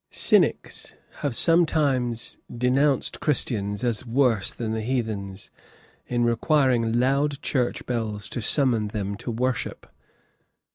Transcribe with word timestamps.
Cynics 0.09 0.95
have 1.17 1.35
sometimes 1.35 2.39
denounced 2.51 3.19
Christians 3.19 3.83
as 3.83 4.03
worse 4.03 4.49
than 4.51 4.71
the 4.73 4.81
heathens, 4.81 5.51
in 6.07 6.23
requiring 6.23 6.97
loud 6.99 7.39
church 7.43 7.85
bells 7.85 8.27
to 8.31 8.41
summon 8.41 8.87
them 8.87 9.15
to 9.17 9.29
worship. 9.29 9.85